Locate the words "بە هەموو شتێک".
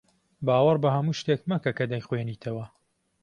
0.83-1.41